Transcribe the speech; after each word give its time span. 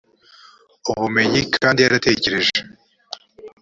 ubumenyi 0.91 1.39
p 1.49 1.53
kandi 1.63 1.79
yaratekereje 1.81 2.57